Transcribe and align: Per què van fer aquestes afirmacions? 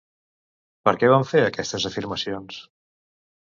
Per 0.89 0.93
què 1.03 1.11
van 1.11 1.27
fer 1.33 1.43
aquestes 1.51 1.87
afirmacions? 1.93 2.61